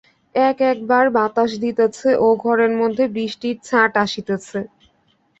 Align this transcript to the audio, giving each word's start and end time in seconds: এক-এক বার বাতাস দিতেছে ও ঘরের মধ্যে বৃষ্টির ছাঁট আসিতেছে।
এক-এক 0.35 0.77
বার 0.89 1.05
বাতাস 1.15 1.51
দিতেছে 1.63 2.09
ও 2.19 2.37
ঘরের 2.43 2.73
মধ্যে 2.81 3.03
বৃষ্টির 3.15 3.57
ছাঁট 3.67 3.93
আসিতেছে। 4.03 4.59